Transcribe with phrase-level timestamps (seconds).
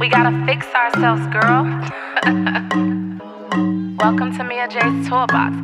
[0.00, 1.64] We gotta fix ourselves, girl.
[3.98, 5.54] Welcome to Mia J's Toolbox.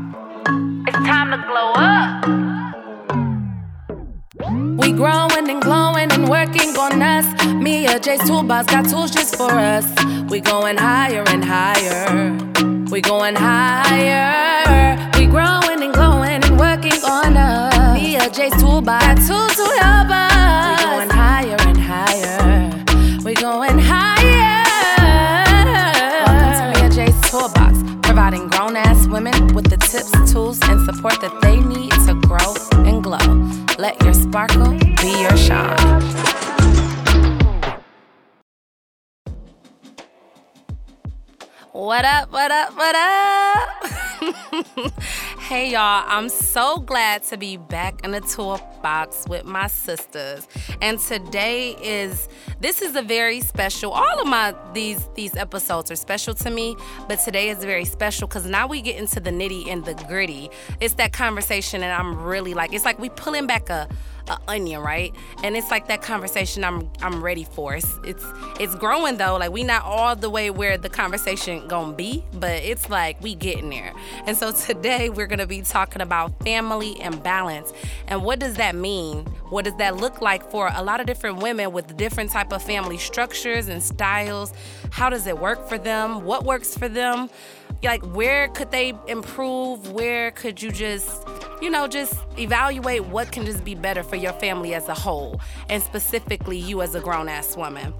[0.87, 2.27] It's time to glow up.
[4.79, 7.25] We growing and glowing and working on us.
[7.55, 9.87] Mia J's Toolbox got tools just for us.
[10.29, 12.37] We going higher and higher.
[12.91, 15.11] We going higher.
[15.19, 18.03] We growing and glowing and working on us.
[18.03, 20.79] Mia J's Toolbox got tools to help us.
[20.79, 22.85] We going higher and higher.
[23.25, 23.79] We going
[30.37, 32.53] tools, and support that they need to grow
[32.85, 33.27] and glow.
[33.79, 36.46] Let your sparkle be your shine.
[41.77, 43.87] What up, what up, what up?
[45.41, 50.49] hey y'all, I'm so glad to be back in the toolbox with my sisters.
[50.81, 52.31] And today is
[52.61, 56.77] this is a very special all of my these these episodes are special to me,
[57.09, 60.49] but today is very special because now we get into the nitty and the gritty.
[60.81, 63.87] It's that conversation and I'm really like it's like we pulling back a
[64.29, 65.15] a onion, right?
[65.43, 67.75] And it's like that conversation I'm I'm ready for.
[67.75, 68.25] It's it's
[68.61, 69.37] it's growing though.
[69.37, 73.35] Like we not all the way where the conversation gonna be, but it's like we
[73.35, 73.93] getting there.
[74.27, 77.73] And so today we're gonna be talking about family and balance.
[78.09, 79.25] And what does that mean?
[79.51, 82.63] What does that look like for a lot of different women with different type of
[82.63, 84.53] family structures and styles?
[84.91, 86.25] How does it work for them?
[86.25, 87.31] What works for them?
[87.83, 89.93] Like where could they improve?
[89.93, 91.27] Where could you just
[91.61, 95.41] you know, just evaluate what can just be better for your family as a whole,
[95.69, 97.95] and specifically you as a grown ass woman.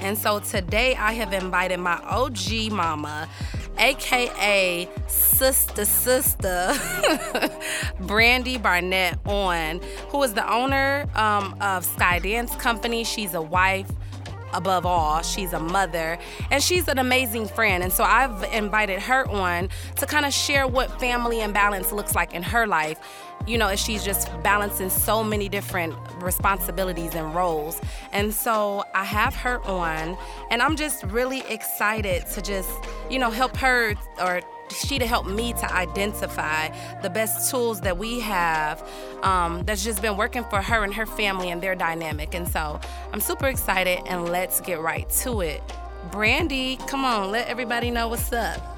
[0.00, 3.28] And so today I have invited my OG mama,
[3.78, 6.74] aka Sister Sister,
[8.00, 13.02] Brandy Barnett, on, who is the owner um, of Sky Dance Company.
[13.04, 13.90] She's a wife,
[14.52, 15.22] above all.
[15.22, 16.18] She's a mother
[16.50, 17.82] and she's an amazing friend.
[17.82, 22.14] And so I've invited her on to kind of share what family and balance looks
[22.14, 22.98] like in her life.
[23.46, 27.80] You know, as she's just balancing so many different responsibilities and roles.
[28.12, 30.18] And so I have her on,
[30.50, 32.70] and I'm just really excited to just,
[33.08, 34.42] you know, help her or
[34.72, 36.68] she to help me to identify
[37.00, 38.86] the best tools that we have
[39.22, 42.34] um, that's just been working for her and her family and their dynamic.
[42.34, 42.80] And so
[43.12, 45.62] I'm super excited, and let's get right to it.
[46.10, 48.76] Brandy, come on, let everybody know what's up.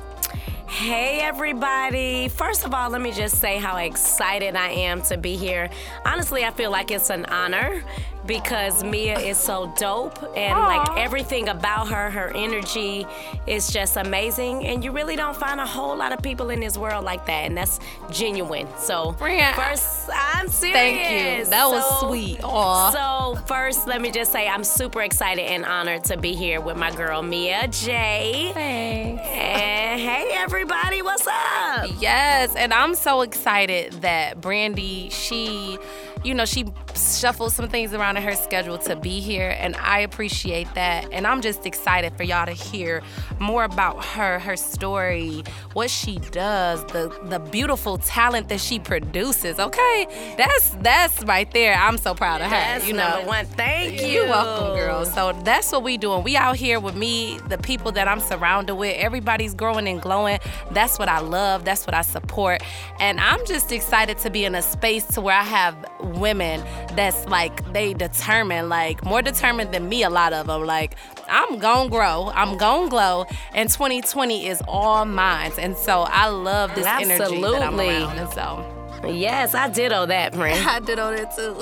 [0.70, 2.28] Hey, everybody.
[2.28, 5.68] First of all, let me just say how excited I am to be here.
[6.06, 7.82] Honestly, I feel like it's an honor
[8.30, 10.66] because Mia is so dope and Aww.
[10.86, 13.04] like everything about her, her energy
[13.48, 14.66] is just amazing.
[14.66, 17.46] And you really don't find a whole lot of people in this world like that,
[17.46, 17.80] and that's
[18.12, 18.68] genuine.
[18.78, 20.76] So, first, I'm serious.
[20.78, 21.50] Thank you.
[21.50, 22.38] That was So- sweet.
[22.44, 22.90] Aw.
[22.92, 26.76] So, first, let me just say I'm super excited and honored to be here with
[26.76, 28.52] my girl Mia J.
[28.54, 29.22] Thanks.
[29.26, 31.90] And hey, everybody, what's up?
[31.98, 35.78] Yes, and I'm so excited that Brandy, she,
[36.22, 36.66] you know, she
[37.00, 41.08] shuffled some things around in her schedule to be here, and I appreciate that.
[41.12, 43.02] And I'm just excited for y'all to hear
[43.38, 49.58] more about her, her story, what she does, the the beautiful talent that she produces.
[49.58, 51.74] Okay, that's that's right there.
[51.74, 52.50] I'm so proud of her.
[52.50, 53.46] That's you know, number one.
[53.46, 54.08] Thank you.
[54.08, 55.04] you're welcome, girl.
[55.04, 56.22] So that's what we doing.
[56.22, 58.96] We out here with me, the people that I'm surrounded with.
[58.96, 60.38] Everybody's growing and glowing.
[60.70, 61.64] That's what I love.
[61.64, 62.62] That's what I support.
[62.98, 66.62] And I'm just excited to be in a space to where I have women
[66.96, 70.02] that's like they determined, like more determined than me.
[70.02, 70.96] A lot of them, like
[71.28, 72.30] I'm gonna grow.
[72.34, 73.26] I'm gonna glow.
[73.54, 75.52] And 2020 is all mine.
[75.58, 77.88] And so I love this energy that I'm Absolutely.
[77.88, 78.18] around.
[78.18, 78.76] And so.
[79.08, 80.68] Yes, I did owe that, friend.
[80.68, 81.56] I did on that too.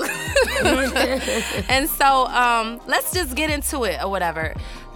[1.69, 4.53] and so um, let's just get into it or whatever.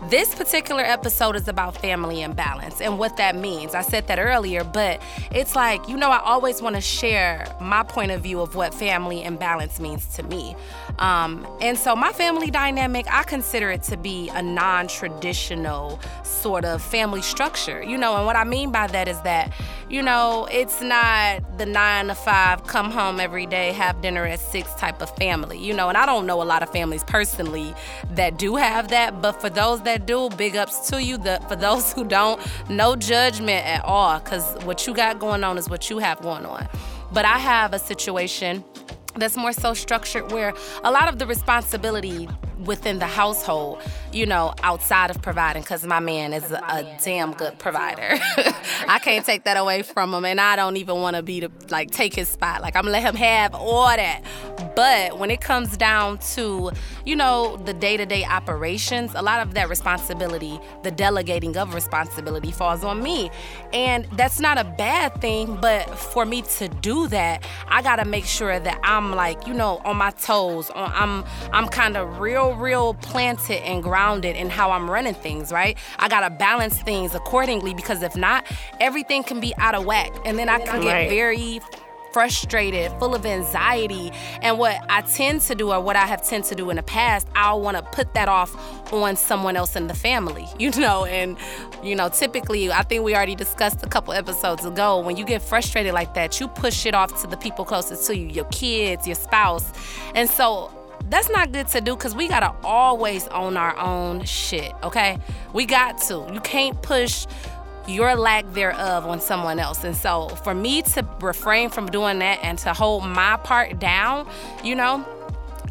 [0.10, 3.74] This particular episode is about family and balance and what that means.
[3.74, 7.84] I said that earlier, but it's like, you know, I always want to share my
[7.84, 10.56] point of view of what family and balance means to me.
[11.00, 16.66] Um, and so, my family dynamic, I consider it to be a non traditional sort
[16.66, 19.54] of family structure, you know, and what I mean by that is that,
[19.90, 24.40] you know, it's not the nine to five, come home every day, have dinner at
[24.40, 27.74] six type of family, you know, and I don't know a lot of families personally
[28.12, 31.18] that do have that, but for those that do, big ups to you.
[31.18, 35.58] The, for those who don't, no judgment at all, because what you got going on
[35.58, 36.68] is what you have going on.
[37.12, 38.64] But I have a situation
[39.16, 40.54] that's more so structured where
[40.84, 42.28] a lot of the responsibility
[42.66, 43.82] within the household,
[44.12, 48.18] you know, outside of providing, because my man is a, a damn good provider.
[48.88, 51.52] I can't take that away from him, and I don't even want to be the
[51.70, 52.62] like take his spot.
[52.62, 54.24] Like I'm gonna let him have all that.
[54.76, 56.72] But when it comes down to,
[57.06, 61.74] you know, the day to day operations, a lot of that responsibility, the delegating of
[61.74, 63.30] responsibility, falls on me.
[63.72, 68.26] And that's not a bad thing, but for me to do that, I gotta make
[68.26, 70.70] sure that I'm like, you know, on my toes.
[70.72, 75.52] On, I'm I'm kind of real, real planted and grounded in how I'm running things,
[75.52, 75.78] right?
[76.00, 78.46] I gotta balance things accordingly because if not,
[78.80, 80.12] everything can be out of whack.
[80.26, 81.10] And then I can get Right.
[81.10, 81.60] very
[82.14, 84.12] frustrated, full of anxiety.
[84.42, 86.84] And what I tend to do, or what I have tend to do in the
[86.84, 88.56] past, I'll want to put that off
[88.94, 91.06] on someone else in the family, you know.
[91.06, 91.38] And,
[91.84, 95.42] you know, typically, I think we already discussed a couple episodes ago, when you get
[95.42, 99.08] frustrated like that, you push it off to the people closest to you, your kids,
[99.08, 99.72] your spouse.
[100.16, 100.72] And so,
[101.10, 105.18] that's not good to do because we gotta always own our own shit, okay?
[105.52, 106.26] We got to.
[106.34, 107.28] You can't push
[107.88, 109.84] your lack thereof on someone else.
[109.84, 114.28] And so for me to refrain from doing that and to hold my part down,
[114.64, 115.06] you know,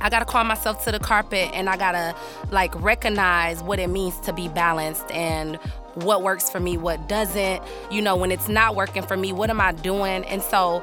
[0.00, 2.14] I gotta call myself to the carpet and I gotta
[2.50, 5.56] like recognize what it means to be balanced and
[5.94, 7.62] what works for me, what doesn't.
[7.91, 10.25] You know, when it's not working for me, what am I doing?
[10.25, 10.82] And so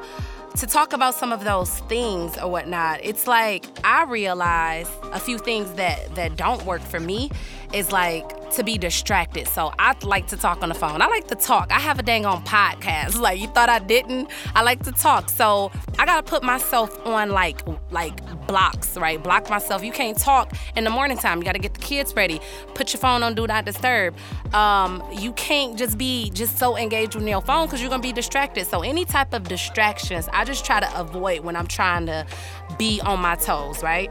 [0.56, 5.38] to talk about some of those things or whatnot, it's like I realize a few
[5.38, 7.30] things that that don't work for me
[7.72, 9.46] is like to be distracted.
[9.46, 11.02] So I like to talk on the phone.
[11.02, 11.70] I like to talk.
[11.72, 13.18] I have a dang on podcast.
[13.30, 14.30] Like you thought I didn't.
[14.54, 15.28] I like to talk.
[15.28, 19.22] So I gotta put myself on like like blocks, right?
[19.22, 19.84] Block myself.
[19.84, 21.38] You can't talk in the morning time.
[21.38, 22.40] You gotta get the kids ready.
[22.74, 24.16] Put your phone on do not disturb.
[24.54, 28.12] Um, you can't just be just so engaged with your phone because you're gonna be
[28.12, 28.66] distracted.
[28.66, 32.26] So any type of distractions, I just try to avoid when I'm trying to
[32.78, 34.10] be on my toes, right?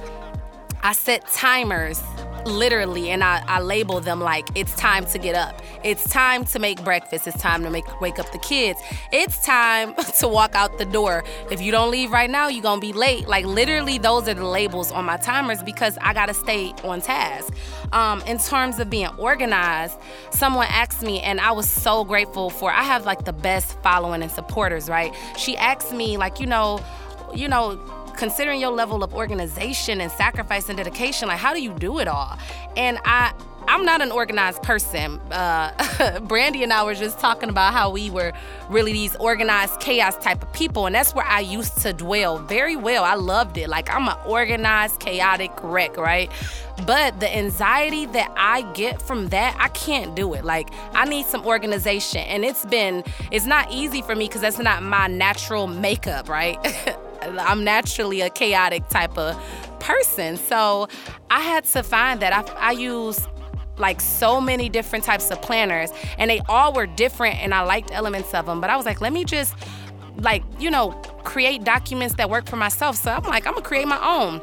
[0.81, 2.01] I set timers
[2.45, 5.62] literally and I, I label them like it's time to get up.
[5.83, 7.27] It's time to make breakfast.
[7.27, 8.80] It's time to make wake up the kids.
[9.12, 11.24] It's time to walk out the door.
[11.51, 13.27] If you don't leave right now, you're gonna be late.
[13.27, 17.53] Like literally those are the labels on my timers because I gotta stay on task.
[17.91, 19.97] Um, in terms of being organized,
[20.31, 24.21] someone asked me and I was so grateful for I have like the best following
[24.21, 25.13] and supporters, right?
[25.38, 26.83] She asked me, like, you know,
[27.33, 27.80] you know,
[28.19, 32.07] considering your level of organization and sacrifice and dedication, like how do you do it
[32.07, 32.38] all?
[32.75, 33.33] And I
[33.68, 35.19] I'm not an organized person.
[35.31, 38.33] Uh, Brandy and I were just talking about how we were
[38.68, 42.75] really these organized chaos type of people, and that's where I used to dwell very
[42.75, 43.04] well.
[43.04, 43.69] I loved it.
[43.69, 46.31] Like I'm an organized, chaotic wreck, right?
[46.88, 50.44] But the anxiety that I get from that, I can't do it.
[50.44, 54.60] Like I need some organization, and it's been it's not easy for me because that's
[54.60, 56.57] not my natural makeup, right?
[57.21, 59.36] I'm naturally a chaotic type of
[59.80, 60.38] person.
[60.38, 60.88] So
[61.30, 63.27] I had to find that I, I use
[63.77, 67.92] like so many different types of planners and they all were different and I liked
[67.92, 68.62] elements of them.
[68.62, 69.56] But I was like, let me just
[70.18, 70.92] like, you know,
[71.24, 72.98] create documents that work for myself.
[72.98, 74.42] So I'm like, I'm gonna create my own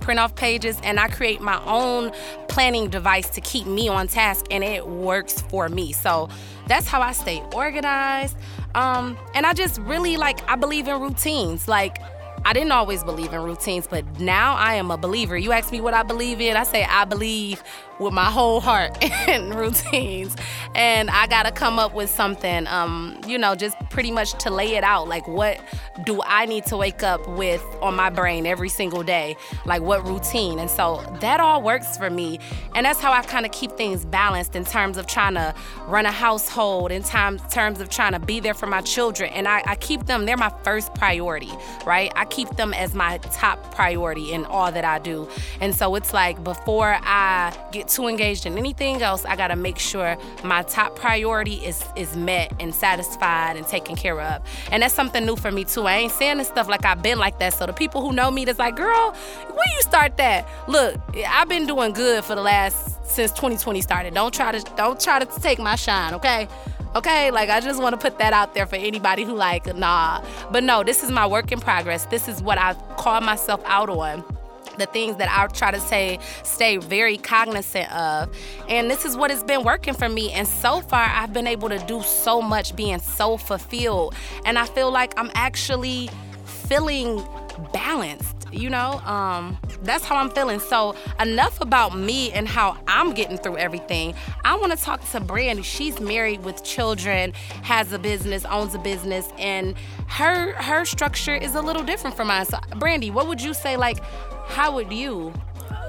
[0.00, 2.12] print off pages and I create my own
[2.48, 5.92] planning device to keep me on task and it works for me.
[5.92, 6.28] So
[6.66, 8.36] that's how I stay organized.
[8.74, 11.68] Um, and I just really like I believe in routines.
[11.68, 11.98] Like
[12.46, 15.36] I didn't always believe in routines, but now I am a believer.
[15.36, 17.62] You ask me what I believe in, I say I believe
[17.98, 18.96] with my whole heart
[19.28, 20.36] and routines.
[20.74, 24.74] And I gotta come up with something, um, you know, just pretty much to lay
[24.74, 25.08] it out.
[25.08, 25.60] Like, what
[26.04, 29.36] do I need to wake up with on my brain every single day?
[29.64, 30.58] Like, what routine?
[30.58, 32.40] And so that all works for me.
[32.74, 35.54] And that's how I kind of keep things balanced in terms of trying to
[35.86, 39.30] run a household, in time, terms of trying to be there for my children.
[39.32, 41.52] And I, I keep them, they're my first priority,
[41.86, 42.12] right?
[42.16, 45.28] I keep them as my top priority in all that I do.
[45.60, 49.78] And so it's like before I get too engaged in anything else, I gotta make
[49.78, 54.42] sure my top priority is is met and satisfied and taken care of.
[54.70, 55.86] And that's something new for me too.
[55.86, 57.54] I ain't saying this stuff like I've been like that.
[57.54, 59.12] So the people who know me, that's like, girl,
[59.48, 60.48] when you start that?
[60.68, 64.14] Look, I've been doing good for the last since 2020 started.
[64.14, 66.48] Don't try to don't try to take my shine, okay?
[66.96, 70.24] Okay, like I just want to put that out there for anybody who like, nah.
[70.52, 72.06] But no, this is my work in progress.
[72.06, 74.24] This is what I call myself out on
[74.78, 78.34] the things that I try to say, stay very cognizant of.
[78.68, 80.32] And this is what has been working for me.
[80.32, 84.14] And so far, I've been able to do so much, being so fulfilled.
[84.44, 86.10] And I feel like I'm actually
[86.44, 87.24] feeling
[87.72, 88.30] balanced.
[88.52, 90.60] You know, um, that's how I'm feeling.
[90.60, 94.14] So, enough about me and how I'm getting through everything.
[94.44, 95.62] I want to talk to Brandy.
[95.62, 99.74] She's married with children, has a business, owns a business, and
[100.06, 102.46] her her structure is a little different from mine.
[102.46, 103.76] So, Brandy, what would you say?
[103.76, 103.98] Like,
[104.46, 105.32] how would you?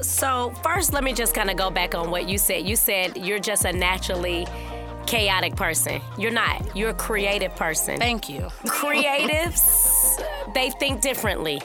[0.01, 2.67] So, first, let me just kind of go back on what you said.
[2.67, 4.45] You said you're just a naturally
[5.05, 6.01] chaotic person.
[6.17, 6.75] You're not.
[6.75, 7.97] You're a creative person.
[7.97, 8.41] Thank you.
[8.65, 10.21] Creatives,
[10.53, 11.61] they think differently.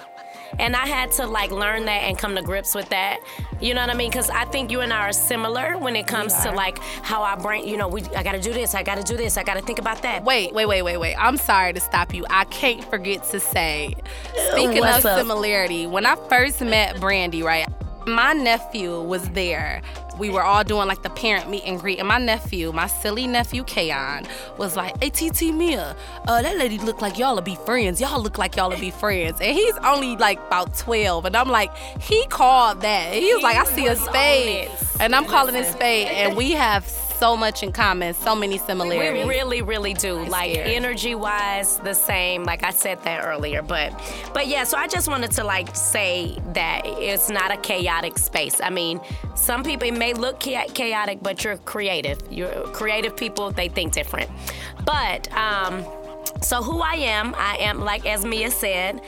[0.61, 3.21] And I had to like learn that and come to grips with that.
[3.61, 4.11] You know what I mean?
[4.11, 7.37] Because I think you and I are similar when it comes to like how our
[7.38, 9.79] brain, you know, we I gotta do this, I gotta do this, I gotta think
[9.79, 10.23] about that.
[10.25, 11.14] Wait, wait, wait, wait, wait.
[11.19, 12.25] I'm sorry to stop you.
[12.31, 13.95] I can't forget to say,
[14.52, 15.19] speaking What's of up?
[15.19, 17.67] similarity, when I first met Brandy, right,
[18.07, 19.83] my nephew was there.
[20.19, 23.26] We were all doing like the parent meet and greet, and my nephew, my silly
[23.26, 24.28] nephew Kayon,
[24.59, 25.97] was like, "Hey, TT Mia,
[26.28, 28.00] uh, that lady look like y'all'll be friends.
[28.00, 31.75] Y'all look like y'all'll be friends." And he's only like about 12, and I'm like,
[32.00, 33.14] he called that.
[33.14, 36.85] He was like, "I see a spade," and I'm calling it spade, and we have
[37.20, 39.26] so much in common, so many similarities.
[39.26, 40.24] We really, really do.
[40.24, 40.74] like scary.
[40.74, 42.44] energy wise, the same.
[42.44, 43.92] Like I said that earlier, but
[44.32, 44.64] but yeah.
[44.64, 48.60] So I just wanted to like say that it's not a chaotic space.
[48.62, 49.00] I mean,
[49.34, 52.20] some people it may look cha- chaotic, but you're creative.
[52.30, 53.50] You're creative people.
[53.50, 54.30] They think different.
[54.86, 55.84] But um,
[56.40, 59.02] so who I am, I am like as Mia said.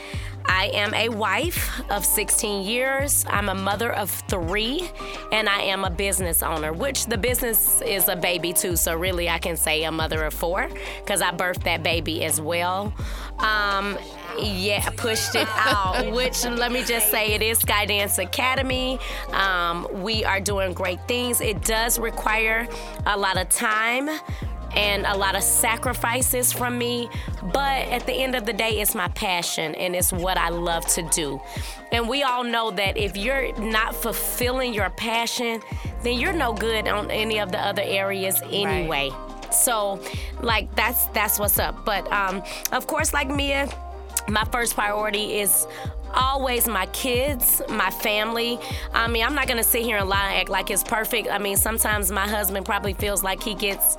[0.46, 3.24] I am a wife of 16 years.
[3.28, 4.90] I'm a mother of three,
[5.30, 8.76] and I am a business owner, which the business is a baby too.
[8.76, 10.68] So, really, I can say a mother of four
[10.98, 12.92] because I birthed that baby as well.
[13.38, 13.98] Um,
[14.38, 18.98] yeah, pushed it out, which let me just say it is Skydance Academy.
[19.30, 21.40] Um, we are doing great things.
[21.40, 22.68] It does require
[23.06, 24.08] a lot of time
[24.74, 27.08] and a lot of sacrifices from me.
[27.52, 30.86] But at the end of the day, it's my passion and it's what I love
[30.88, 31.40] to do.
[31.90, 35.60] And we all know that if you're not fulfilling your passion,
[36.02, 39.10] then you're no good on any of the other areas anyway.
[39.50, 40.00] So,
[40.40, 41.84] like that's that's what's up.
[41.84, 43.68] But um, of course, like Mia,
[44.28, 45.66] my first priority is
[46.14, 48.58] always my kids, my family.
[48.92, 51.28] I mean, I'm not gonna sit here and lie and act like it's perfect.
[51.30, 53.96] I mean, sometimes my husband probably feels like he gets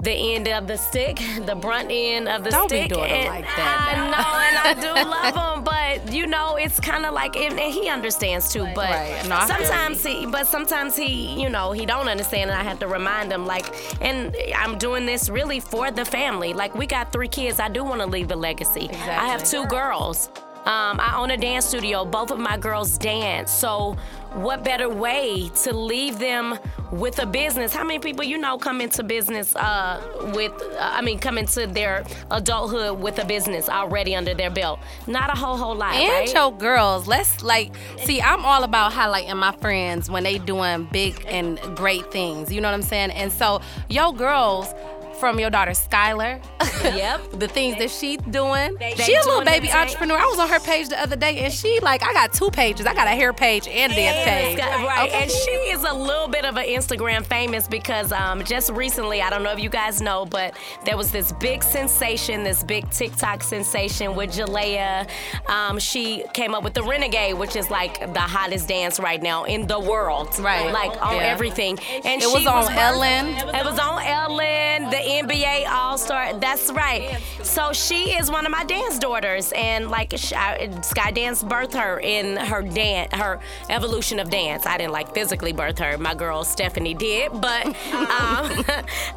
[0.00, 2.92] the end of the stick, the brunt end of the Don't be stick.
[2.92, 4.10] doing it and like that I now.
[4.10, 7.72] know, and I do love him, but you know, it's kind of like, and, and
[7.72, 8.64] he understands too.
[8.74, 9.26] But Right.
[9.28, 12.86] No, sometimes he, but sometimes he, you know, he don't understand, and I have to
[12.88, 16.52] remind him, like, and I'm doing this really for the family.
[16.52, 17.58] Like, we got three kids.
[17.60, 18.90] I do want to leave a legacy.
[18.92, 20.28] I have two girls.
[20.66, 22.06] Um, I own a dance studio.
[22.06, 23.50] Both of my girls dance.
[23.52, 23.96] So,
[24.34, 26.58] what better way to leave them
[26.90, 27.72] with a business?
[27.72, 31.66] How many people you know come into business uh, with, uh, I mean, come into
[31.66, 34.80] their adulthood with a business already under their belt?
[35.06, 36.34] Not a whole, whole lot, and right?
[36.34, 37.74] your girls let's like
[38.04, 42.60] see i'm all about highlighting my friends when they doing big and great things you
[42.60, 44.72] know what i'm saying and so your girls
[45.14, 46.42] from your daughter Skylar.
[46.84, 47.30] Yep.
[47.38, 48.76] the things that she's doing.
[48.78, 50.18] They she a little baby entrepreneur.
[50.18, 52.84] I was on her page the other day and she like I got two pages.
[52.84, 54.58] I got a hair page and a dance page.
[54.58, 55.08] Right.
[55.08, 55.22] Okay.
[55.22, 59.30] And she is a little bit of an Instagram famous because um, just recently, I
[59.30, 60.54] don't know if you guys know, but
[60.84, 65.08] there was this big sensation, this big TikTok sensation with Jalaiah.
[65.48, 69.44] Um, she came up with the Renegade, which is like the hottest dance right now
[69.44, 70.38] in the world.
[70.38, 70.70] Right.
[70.70, 71.22] Like on Yeah.
[71.22, 71.78] everything.
[72.04, 73.26] And It was on birthed- Ellen.
[73.54, 76.38] It was on Ellen, the NBA All Star.
[76.38, 77.20] That's right.
[77.42, 82.00] So she is one of my dance daughters, and like I, Sky Dance birthed her
[82.00, 84.66] in her dance, her evolution of dance.
[84.66, 85.98] I didn't like physically birth her.
[85.98, 88.64] My girl Stephanie did, but um,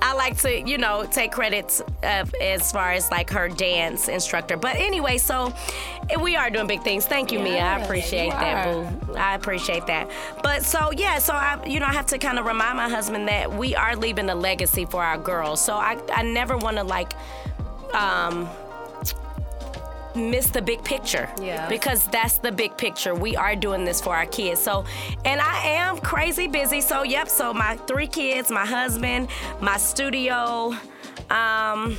[0.01, 4.57] I like to, you know, take credits uh, as far as like her dance instructor.
[4.57, 5.53] But anyway, so
[6.21, 7.05] we are doing big things.
[7.05, 7.59] Thank you, Mia.
[7.59, 8.91] I appreciate that, are.
[8.91, 9.13] boo.
[9.13, 10.09] I appreciate that.
[10.43, 13.27] But so yeah, so I you know I have to kind of remind my husband
[13.27, 15.61] that we are leaving a legacy for our girls.
[15.61, 17.13] So I I never want to like
[17.93, 18.49] um
[20.15, 21.29] miss the big picture.
[21.41, 21.69] Yeah.
[21.69, 23.13] Because that's the big picture.
[23.13, 24.59] We are doing this for our kids.
[24.59, 24.85] So
[25.25, 26.81] and I am crazy busy.
[26.81, 29.29] So yep, so my three kids, my husband,
[29.61, 30.75] my studio,
[31.29, 31.97] um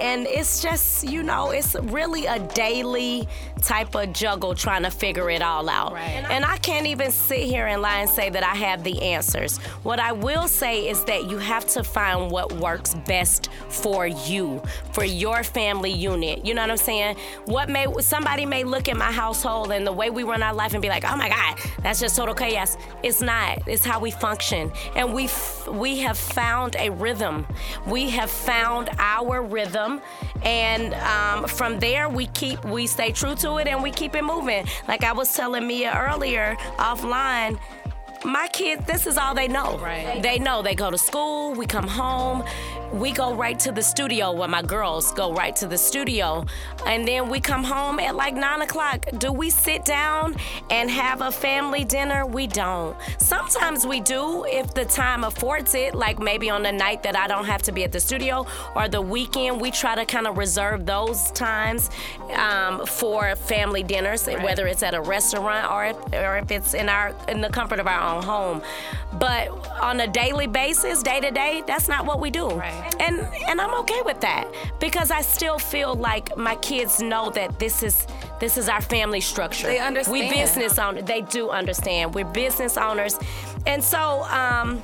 [0.00, 3.28] and it's just, you know, it's really a daily
[3.62, 5.92] type of juggle trying to figure it all out.
[5.92, 6.24] Right.
[6.28, 9.58] And I can't even sit here and lie and say that I have the answers.
[9.82, 14.62] What I will say is that you have to find what works best for you,
[14.92, 16.44] for your family unit.
[16.44, 17.16] You know what I'm saying?
[17.46, 20.74] What may somebody may look at my household and the way we run our life
[20.74, 23.66] and be like, "Oh my God, that's just total chaos." It's not.
[23.66, 27.46] It's how we function, and we f- we have found a rhythm.
[27.86, 30.00] We have found our rhythm,
[30.42, 34.22] and um, from there we keep we stay true to it and we keep it
[34.24, 34.66] moving.
[34.88, 37.58] Like I was telling Mia earlier offline.
[38.24, 39.78] my kids, this is all they know.
[39.78, 40.22] Right.
[40.22, 42.42] They know they go to school, we come home,
[42.94, 44.32] we go right to the studio.
[44.32, 46.46] Well, my girls go right to the studio,
[46.86, 49.06] and then we come home at like nine o'clock.
[49.18, 50.36] Do we sit down
[50.70, 52.24] and have a family dinner?
[52.24, 52.96] We don't.
[53.18, 57.26] Sometimes we do if the time affords it, like maybe on the night that I
[57.26, 58.46] don't have to be at the studio
[58.76, 59.60] or the weekend.
[59.60, 61.90] We try to kind of reserve those times
[62.34, 66.88] um, for family dinners, whether it's at a restaurant or if, or if it's in
[66.88, 68.62] our in the comfort of our own home.
[69.14, 69.48] But
[69.80, 72.48] on a daily basis, day to day, that's not what we do.
[72.48, 72.83] Right.
[73.00, 74.46] And and I'm okay with that
[74.80, 78.06] because I still feel like my kids know that this is
[78.40, 79.66] this is our family structure.
[79.66, 80.12] They understand.
[80.12, 81.04] We business owners.
[81.04, 82.14] They do understand.
[82.14, 83.18] We're business owners,
[83.66, 84.22] and so.
[84.24, 84.82] Um,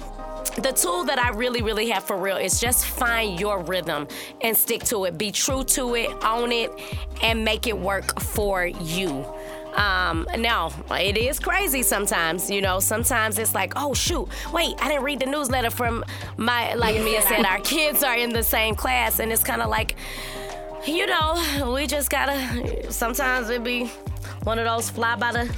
[0.57, 4.09] the tool that I really, really have for real is just find your rhythm
[4.41, 5.17] and stick to it.
[5.17, 6.71] Be true to it, own it,
[7.23, 9.25] and make it work for you.
[9.75, 12.81] Um, now, it is crazy sometimes, you know.
[12.81, 16.05] Sometimes it's like, oh shoot, wait, I didn't read the newsletter from
[16.37, 19.69] my, like Mia said, our kids are in the same class, and it's kind of
[19.71, 19.97] like,
[20.87, 22.91] you know, we just gotta.
[22.93, 23.87] Sometimes it be
[24.45, 25.55] one of those fly by the.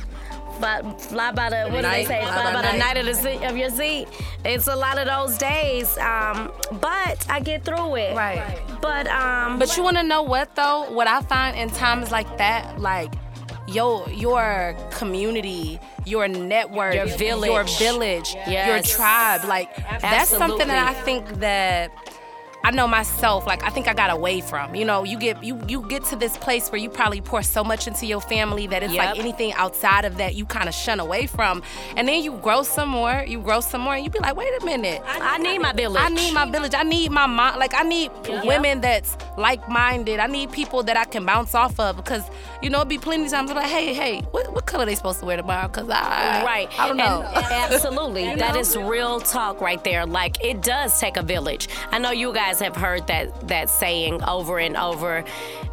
[0.59, 2.21] Fly, fly by the what do they say?
[2.21, 2.95] fly Fly by by the night.
[2.95, 4.07] night of the seat of your seat.
[4.45, 8.15] It's a lot of those days, um, but I get through it.
[8.15, 8.61] Right.
[8.83, 10.91] But um, But you want to know what though?
[10.93, 13.13] What I find in times like that, like
[13.73, 17.51] your your community, your network, Your village.
[17.51, 21.91] your village, your tribe, like that's something that I think that
[22.65, 23.47] I know myself.
[23.47, 24.75] Like I think I got away from.
[24.75, 27.65] You know, you get you you get to this place where you probably pour so
[27.65, 29.05] much into your family that it's Yep.
[29.05, 31.63] like anything outside of that you kind of shun away from,
[31.97, 34.51] and then you grow some more, you grow some more, and you be like, wait
[34.61, 35.03] a minute.
[35.07, 36.03] I need my village.
[36.03, 36.75] I need my village.
[36.75, 37.59] I need my mom.
[37.59, 38.11] Like I need
[38.45, 40.19] women that's like-minded.
[40.21, 42.23] I need people that I can bounce off of because
[42.63, 44.95] you know it'd be plenty of times I'm like, hey, hey, what, what color they
[44.95, 45.69] supposed to wear tomorrow?
[45.69, 46.69] Cause I Right.
[46.79, 47.23] I don't know.
[47.23, 48.35] And- absolutely.
[48.43, 50.05] That is real talk right there.
[50.07, 51.69] Like it does take a village.
[51.91, 55.25] I know you guys have heard that that saying over and over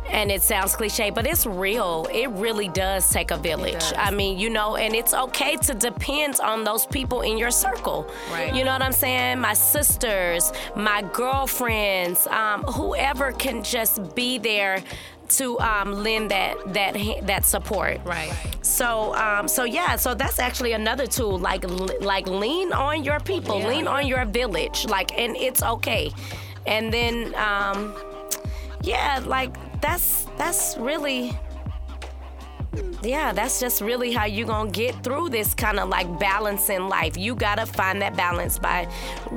[0.09, 2.07] and it sounds cliche, but it's real.
[2.11, 3.83] It really does take a village.
[3.95, 8.09] I mean, you know, and it's okay to depend on those people in your circle.
[8.31, 8.53] Right.
[8.53, 9.39] You know what I'm saying?
[9.39, 14.83] My sisters, my girlfriends, um, whoever can just be there
[15.29, 16.95] to um, lend that that
[17.27, 17.99] that support.
[18.03, 18.33] Right.
[18.61, 21.37] So, um, so yeah, so that's actually another tool.
[21.37, 21.63] Like,
[22.01, 24.85] like lean on your people, lean on your village.
[24.87, 26.11] Like, and it's okay.
[26.69, 27.95] And then, um,
[28.83, 31.33] yeah, like that's that's really.
[33.01, 36.89] Yeah, that's just really how you're gonna get through this kind of like balance in
[36.89, 37.17] life.
[37.17, 38.87] You gotta find that balance by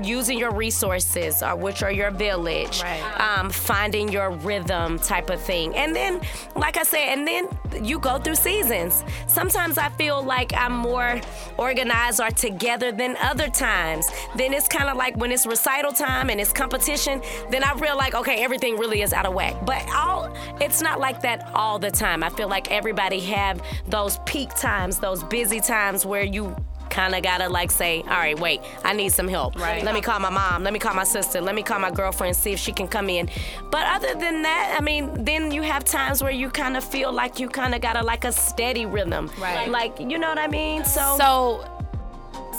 [0.02, 3.38] using your resources, or which are your village, Right.
[3.38, 5.76] um, finding your rhythm type of thing.
[5.76, 6.20] And then,
[6.56, 7.48] like I said, and then
[7.82, 9.04] you go through seasons.
[9.28, 11.20] Sometimes I feel like I'm more
[11.56, 14.10] organized or together than other times.
[14.36, 17.96] Then it's kind of like when it's recital time and it's competition, then I feel
[17.96, 19.54] like, okay, everything really is out of whack.
[19.64, 22.22] But all it's not like that all the time.
[22.22, 23.20] I feel like everybody
[23.52, 26.54] have those peak times, those busy times where you
[26.90, 29.58] kind of gotta like say, all right, wait, I need some help.
[29.58, 29.82] Right.
[29.82, 30.62] Let me call my mom.
[30.62, 31.40] Let me call my sister.
[31.40, 33.30] Let me call my girlfriend, see if she can come in.
[33.70, 37.10] But other than that, I mean, then you have times where you kind of feel
[37.10, 39.30] like you kind of got a like a steady rhythm.
[39.40, 39.70] Right.
[39.70, 40.84] Like, you know what I mean?
[40.84, 41.71] So, So,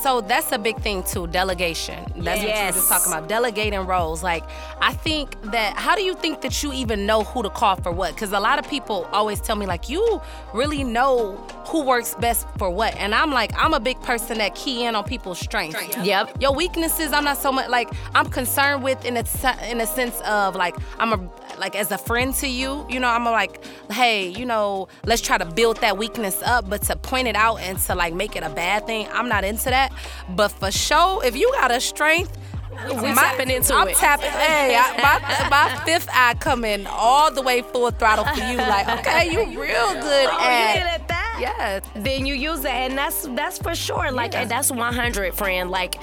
[0.04, 1.26] so that's a big thing too.
[1.28, 2.04] Delegation.
[2.18, 2.76] That's what you were Yes.
[2.76, 3.28] just talking about.
[3.30, 4.22] Delegating roles.
[4.22, 4.44] Like,
[4.82, 5.72] I think that.
[5.78, 8.13] How do you think that you even know who to call for what?
[8.13, 10.22] Because a lot of people always tell me like, you
[10.54, 12.95] really know who works best for what.
[12.97, 15.97] And I'm like, I'm a big person that key in on people's strengths.
[15.97, 16.41] Yep.
[16.41, 19.23] Your weaknesses, I'm not so much like I'm concerned with in a
[19.69, 22.86] in a sense of like I'm a like as a friend to you.
[22.89, 26.69] You know, I'm a, like, hey, you know, let's try to build that weakness up,
[26.69, 29.43] but to point it out and to like make it a bad thing, I'm not
[29.43, 29.91] into that.
[30.30, 32.38] But for sure, if you got a strength.
[32.88, 33.76] We tapping into it.
[33.76, 34.32] I'm tapping.
[34.32, 38.58] Hey, I, my, my fifth eye coming all the way full throttle for you.
[38.58, 41.12] Like, okay, you real good Oh, at.
[41.43, 41.84] Good at that?
[41.93, 42.03] Yes.
[42.06, 45.95] then you use that and that's that's for sure like and that's 100 friend like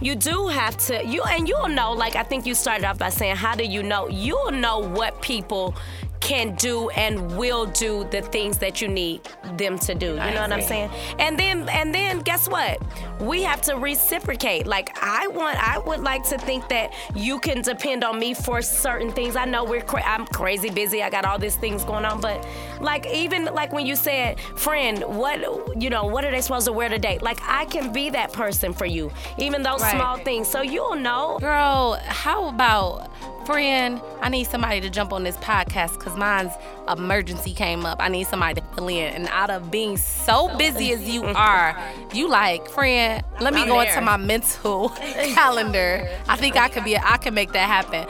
[0.00, 3.08] you do have to you and you'll know like i think you started off by
[3.10, 5.74] saying how do you know you'll know what people
[6.22, 9.20] can do and will do the things that you need
[9.56, 10.06] them to do.
[10.06, 10.88] You know what i'm saying?
[11.18, 12.78] And then and then guess what?
[13.20, 14.66] We have to reciprocate.
[14.66, 18.62] Like i want i would like to think that you can depend on me for
[18.62, 19.34] certain things.
[19.36, 21.02] I know we're cra- i'm crazy busy.
[21.02, 22.46] I got all these things going on but
[22.80, 25.40] like even like when you said friend what
[25.82, 27.18] you know what are they supposed to wear today?
[27.20, 29.96] Like i can be that person for you even those Right.
[29.96, 30.46] small things.
[30.48, 31.38] So you'll know.
[31.40, 33.10] Girl, how about
[33.46, 36.52] friend, I need somebody to jump on this podcast because mine's
[36.88, 37.98] emergency came up.
[38.00, 39.12] I need somebody to fill in.
[39.14, 41.76] And out of being so busy as you are,
[42.14, 43.88] you like, friend, let me I'm go there.
[43.88, 44.88] into my mental
[45.34, 46.08] calendar.
[46.28, 48.06] I think I could be, I can make that happen.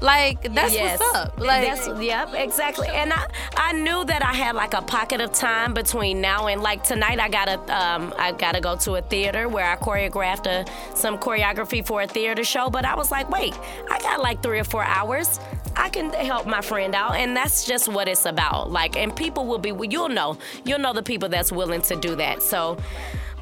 [0.00, 1.00] Like that's Yes.
[1.00, 1.40] what's up.
[1.40, 2.88] Like that's yep, exactly.
[2.88, 3.26] And I
[3.56, 7.20] I knew that I had like a pocket of time between now and like tonight.
[7.20, 10.64] I gotta um I gotta go to a theater where I choreographed a,
[10.96, 12.68] some choreography for a theater show.
[12.70, 13.54] But I was like, wait,
[13.90, 15.40] I got like three or four hours.
[15.76, 18.70] I can help my friend out, and that's just what it's about.
[18.70, 22.14] Like, and people will be you'll know you'll know the people that's willing to do
[22.16, 22.42] that.
[22.42, 22.76] So,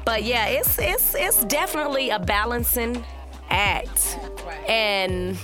[0.05, 3.03] but yeah, it's it's it's definitely a balancing
[3.49, 4.17] act,
[4.67, 5.37] and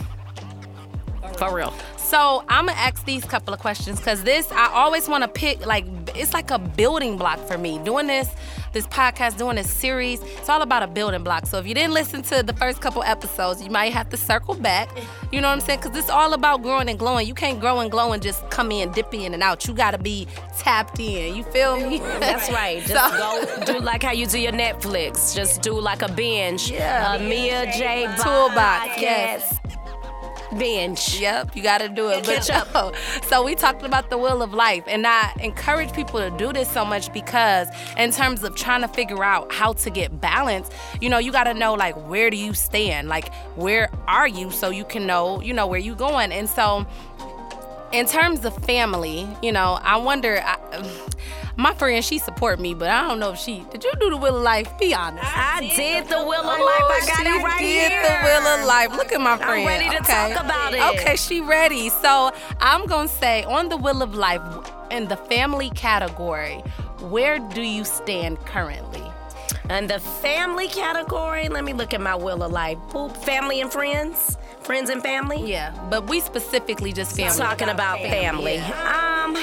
[1.37, 1.73] for real.
[1.97, 5.63] So I'm gonna ask these couple of questions because this I always want to pick
[5.65, 7.77] like it's like a building block for me.
[7.79, 8.27] Doing this,
[8.73, 11.45] this podcast, doing this series, it's all about a building block.
[11.45, 14.55] So if you didn't listen to the first couple episodes, you might have to circle
[14.55, 14.89] back.
[15.31, 15.81] You know what I'm saying?
[15.81, 17.27] Because it's all about growing and glowing.
[17.27, 19.67] You can't grow and glow and just come in, dip in and out.
[19.67, 21.35] You gotta be tapped in.
[21.35, 21.99] You feel me?
[22.19, 22.81] That's right.
[22.87, 25.35] Just So- go do like how you do your Netflix.
[25.35, 26.71] Just do like a binge.
[26.71, 27.11] Yeah.
[27.11, 28.05] Uh, Mia J.
[28.17, 29.58] Toolbox, podcast yes.
[30.57, 31.19] Binge.
[31.19, 32.25] Yep, you got to do it.
[32.25, 32.95] But up.
[33.23, 36.69] so we talked about the wheel of life, and I encourage people to do this
[36.69, 40.69] so much because, in terms of trying to figure out how to get balance,
[41.01, 44.51] you know, you got to know like where do you stand, like where are you,
[44.51, 46.31] so you can know, you know, where you going.
[46.31, 46.85] And so,
[47.91, 50.41] in terms of family, you know, I wonder.
[50.43, 50.57] I,
[51.59, 53.65] my friend, she support me, but I don't know if she.
[53.69, 54.77] Did you do the wheel of life?
[54.79, 55.25] Be honest.
[55.25, 56.57] I did the Wheel of Life.
[56.57, 58.01] I got she it right did here.
[58.01, 58.91] the wheel of life.
[58.95, 59.51] Look at my friend.
[59.61, 60.33] I'm ready to okay.
[60.33, 61.01] talk about it.
[61.01, 61.89] Okay, she ready.
[61.89, 64.41] So I'm gonna say on the wheel of life
[64.89, 66.61] in the family category,
[67.09, 69.03] where do you stand currently?
[69.69, 72.77] In the family category, let me look at my Wheel of Life.
[72.89, 74.37] Boop, family and friends.
[74.61, 75.43] Friends and family.
[75.45, 77.37] Yeah, but we specifically just family.
[77.37, 78.59] Talking about family.
[78.59, 79.37] Um.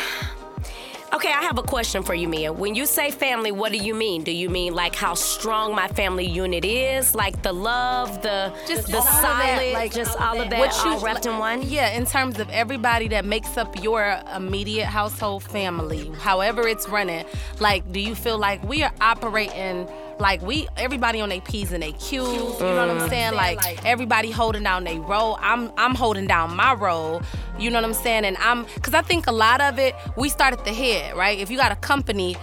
[1.12, 2.52] Okay, I have a question for you, Mia.
[2.52, 4.22] When you say family, what do you mean?
[4.22, 8.88] Do you mean like how strong my family unit is, like the love, the Just
[8.88, 11.62] the solid, like, just all of that, What you all wrapped in one?
[11.62, 17.24] Yeah, in terms of everybody that makes up your immediate household family, however it's running.
[17.60, 19.88] Like, do you feel like we are operating
[20.18, 22.10] like we everybody on their P's and their Q's?
[22.10, 22.20] You
[22.66, 23.00] know what Mm.
[23.02, 23.34] I'm saying?
[23.34, 25.36] Like everybody holding down their role.
[25.40, 27.22] I'm I'm holding down my role.
[27.58, 28.24] You know what I'm saying?
[28.24, 31.38] And I'm because I think a lot of it we start at the head, right?
[31.38, 32.36] If you got a company.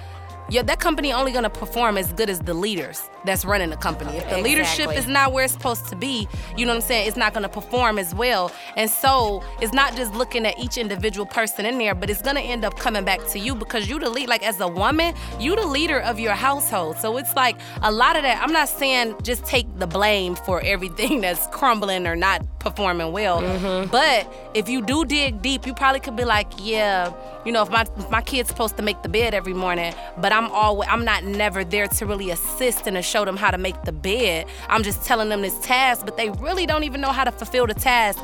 [0.49, 4.17] Yeah, that company only gonna perform as good as the leaders that's running the company.
[4.17, 4.95] If the leadership Exactly.
[4.97, 7.07] is not where it's supposed to be, you know what I'm saying?
[7.07, 8.51] It's not gonna perform as well.
[8.75, 12.41] And so it's not just looking at each individual person in there, but it's gonna
[12.41, 14.29] end up coming back to you because you the lead.
[14.29, 16.97] Like as a woman, you the leader of your household.
[16.97, 18.41] So it's like a lot of that.
[18.41, 23.41] I'm not saying just take the blame for everything that's crumbling or not performing well.
[23.41, 23.91] Mm-hmm.
[23.91, 27.13] But if you do dig deep, you probably could be like, yeah,
[27.45, 30.31] you know, if my if my kid's supposed to make the bed every morning, but
[30.31, 33.57] I'm always I'm not never there to really assist and to show them how to
[33.57, 34.45] make the bed.
[34.69, 37.67] I'm just telling them this task, but they really don't even know how to fulfill
[37.67, 38.19] the task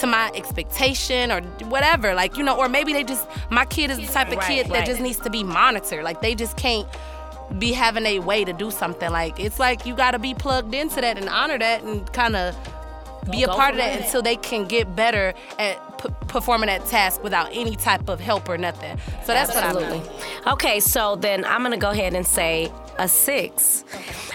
[0.00, 1.40] to my expectation or
[1.74, 2.14] whatever.
[2.14, 4.66] Like, you know, or maybe they just my kid is the type of Right, kid
[4.66, 4.86] that right.
[4.86, 6.04] just needs to be monitored.
[6.04, 6.86] Like they just can't
[7.58, 9.10] be having a way to do something.
[9.10, 12.54] Like it's like you gotta be plugged into that and honor that and kind of
[13.30, 14.04] be a part of that it.
[14.04, 18.48] until they can get better at p- performing that task without any type of help
[18.50, 18.98] or nothing.
[19.24, 20.00] So that's what I Absolutely.
[20.00, 20.08] mean.
[20.48, 23.84] Okay, so then I'm gonna go ahead and say a six.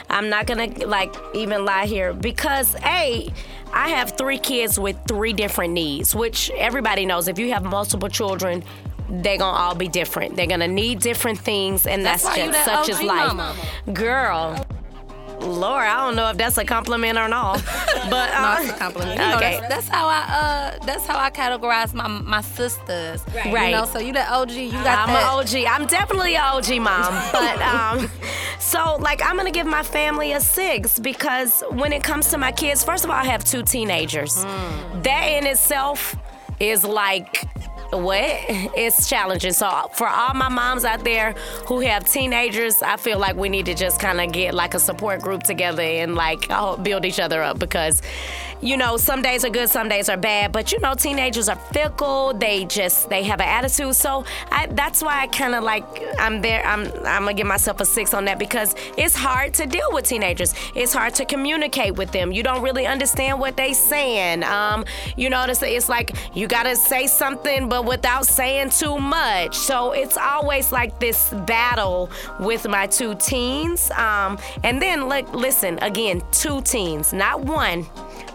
[0.10, 3.32] I'm not gonna like even lie here because a
[3.74, 7.28] I have three kids with three different needs, which everybody knows.
[7.28, 8.64] If you have multiple children,
[9.10, 10.36] they're gonna all be different.
[10.36, 13.28] They're gonna need different things, and That's that's, just such is OG life.
[13.36, 13.56] mama.
[13.94, 14.66] Girl.
[15.42, 17.64] Lord, I don't know if that's a compliment or not,
[18.10, 19.20] but uh, No, it's a compliment.
[19.20, 20.20] You know, that's, that's how I
[20.80, 23.24] uh that's how I categorize my my sisters.
[23.46, 23.72] You Right.
[23.72, 25.24] know, so you the OG, you got I'm that.
[25.24, 25.66] an OG.
[25.82, 27.14] I'm definitely an OG mom.
[27.32, 28.10] But um,
[28.60, 32.52] so like I'm gonna give my family a six because when it comes to my
[32.52, 34.36] kids, first of all, I have two teenagers.
[35.04, 36.16] That in itself
[36.60, 37.46] is like
[37.92, 38.26] what?
[38.76, 39.54] It's challenging.
[39.54, 41.34] So for all my moms out there
[41.68, 44.80] who have teenagers i feel like we need to just kind of get like a
[44.80, 46.48] support group together and like
[46.84, 48.02] build each other up because
[48.62, 51.56] you know some days are good some days are bad but you know teenagers are
[51.74, 52.34] fickle.
[52.34, 53.96] They just they have an attitude.
[53.96, 55.86] So I, that's why i kind of like
[56.20, 59.66] i'm there i'm i'm gonna give myself a six on that because it's hard to
[59.66, 60.54] deal with teenagers.
[60.76, 62.32] It's hard to communicate with them.
[62.32, 64.44] You don't really understand what they saying.
[64.44, 69.56] Um you know it's, it's like you gotta say something but without saying too much.
[69.56, 73.90] So it's always like this battle with my two teens.
[73.92, 77.86] Um and then like listen again two teens not one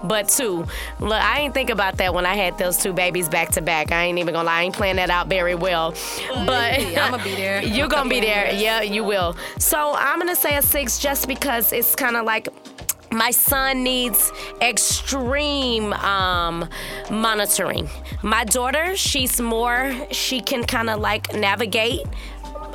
[0.05, 0.67] But two,
[1.01, 3.93] look, I ain't think about that when I had those two babies back to back.
[3.93, 5.95] I ain't even gonna lie, I ain't playing that out very well.
[6.29, 7.63] But I'm gonna be there.
[7.63, 8.53] You're gonna be there.
[8.55, 9.37] Yeah, you will.
[9.59, 12.49] So I'm gonna say a six just because it's kind of like
[13.15, 16.69] my son needs extreme um,
[17.11, 17.89] monitoring.
[18.23, 22.03] My daughter, she's more, she can kind of like navigate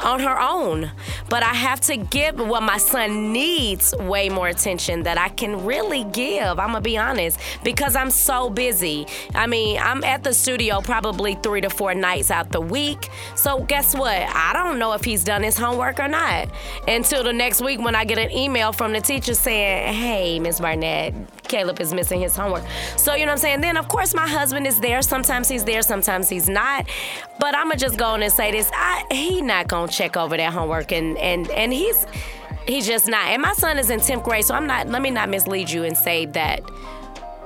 [0.04, 0.92] on her own.
[1.30, 5.66] But I have to give what my son needs way more attention that I can
[5.66, 6.60] really give.
[6.60, 9.06] I'm gonna be honest because I'm so busy.
[9.36, 13.10] I mean, I'm at the studio probably three to four nights out the week.
[13.36, 14.18] So guess what?
[14.18, 16.50] I don't know if he's done his homework or not
[16.88, 20.60] until the next week when I get an email from the teacher saying, "Hey, Miss
[20.60, 21.14] Barnett,
[21.50, 22.64] Caleb is missing his homework."
[22.96, 23.62] So you know what I'm saying?
[23.62, 25.02] Then of course my husband is there.
[25.02, 26.88] Sometimes he's there, sometimes he's not.
[27.40, 30.54] But I'ma just go on and say this: I, he not gonna check over that
[30.54, 32.06] homework, and and and he's
[32.68, 33.28] he's just not.
[33.28, 34.88] And my son is in 10th grade, so I'm not.
[34.88, 36.62] Let me not mislead you and say that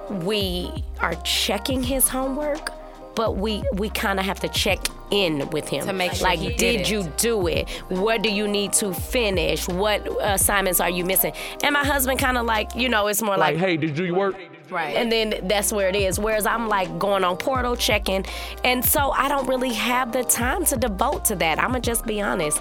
[0.09, 2.71] we are checking his homework,
[3.15, 4.79] but we we kind of have to check
[5.13, 6.89] in with him To make sure like he did, did it.
[6.91, 11.73] you do it what do you need to finish what assignments are you missing and
[11.73, 14.35] my husband kind of like you know it's more Like, like hey, did you work?
[14.69, 14.95] Right.
[14.95, 16.17] and then that's where it is.
[16.19, 18.25] Whereas I'm like going on portal checking,
[18.63, 21.59] and so I don't really have the time to devote to that.
[21.59, 22.59] I'ma just be honest.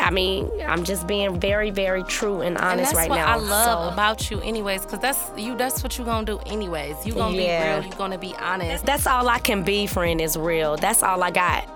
[0.00, 3.16] I mean, I'm just being very, very true and honest and honest that's right what
[3.16, 3.32] now.
[3.32, 5.54] I love So- about you, anyways, because that's you.
[5.54, 6.96] That's what you're gonna do, anyways.
[7.04, 7.74] You're gonna Yeah.
[7.74, 7.88] be real.
[7.88, 8.86] You're gonna be honest.
[8.86, 10.76] That's all I can be, friend, is real.
[10.76, 11.68] That's all I got.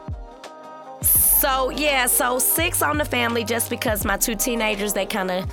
[1.38, 5.50] So yeah, so six on the family just because my two teenagers they kind of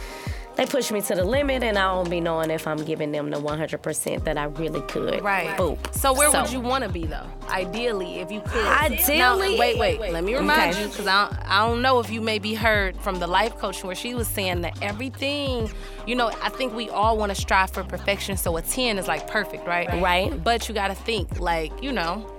[0.56, 3.32] they push me to the limit, and I don't be knowing if I'm giving them
[3.32, 5.24] the 100% that I really could.
[5.24, 5.58] Right.
[5.58, 5.80] Boop.
[5.96, 7.26] So where would you want to be though?
[7.50, 8.64] Ideally, if you could.
[8.64, 10.00] Ideally- Now, wait, wait.
[10.14, 10.84] Let me remind Okay.
[10.84, 13.84] you, because I, don't- I don't know if you maybe heard from the life coach
[13.84, 15.72] where she was saying that everything,
[16.06, 18.38] you know, I think we all want to strive for perfection.
[18.38, 19.90] So a 10 is like perfect, right?
[20.04, 20.44] Right.
[20.44, 22.32] But you got to think like, you know.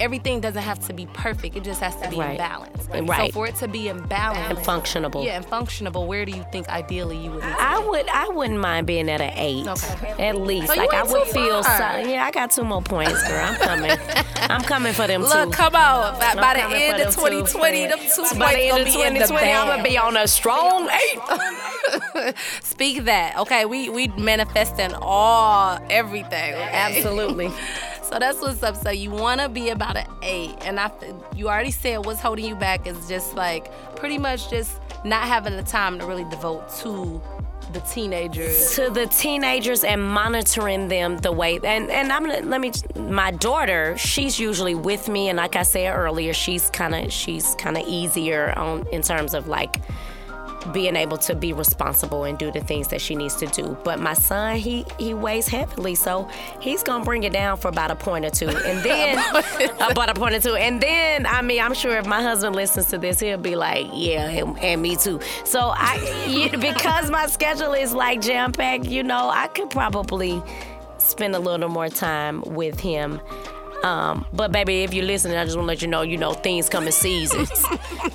[0.00, 1.56] Everything doesn't have to be perfect.
[1.56, 2.86] It just has to be in balance.
[2.88, 3.32] Right.
[3.32, 5.24] So for it to be in balance And functionable.
[5.24, 6.06] Yeah, and functionable.
[6.06, 7.42] Where do you think ideally you would?
[7.42, 9.66] To I would I wouldn't mind being at an eight.
[9.66, 10.28] Okay.
[10.28, 10.68] At least.
[10.68, 13.44] So like I would feel so, yeah, I got two more points, girl.
[13.44, 13.90] I'm coming.
[14.50, 15.50] I'm coming for them Look, too.
[15.50, 16.18] come on.
[16.18, 18.84] By, by the end of them too, 2020, them two points By the end of
[18.86, 22.34] be in the 2020, I'm gonna be on a strong eight.
[22.62, 23.36] Speak that.
[23.38, 26.54] Okay, we we manifesting all everything.
[26.54, 26.70] okay?
[26.72, 27.50] Absolutely.
[28.08, 28.74] So that's what's up.
[28.76, 30.90] So you want to be about an eight, and I,
[31.36, 35.56] you already said what's holding you back is just like pretty much just not having
[35.56, 37.20] the time to really devote to
[37.74, 38.74] the teenagers.
[38.76, 43.30] to the teenagers and monitoring them the way and and I'm gonna let me my
[43.30, 47.76] daughter she's usually with me and like I said earlier she's kind of she's kind
[47.76, 49.82] of easier on in terms of like
[50.72, 53.76] being able to be responsible and do the things that she needs to do.
[53.84, 56.28] But my son he he weighs heavily so
[56.60, 58.48] he's gonna bring it down for about a point or two.
[58.48, 59.18] And then
[59.80, 60.34] about a point.
[60.34, 60.54] or two.
[60.54, 63.86] And then I mean I'm sure if my husband listens to this he'll be like
[63.92, 65.20] yeah and, and me too.
[65.44, 70.42] So I you, because my schedule is like jam packed you know I could probably
[70.98, 73.20] spend a little more time with him
[73.82, 76.32] um, but baby, if you're listening, I just want to let you know, you know,
[76.32, 77.50] things come in seasons.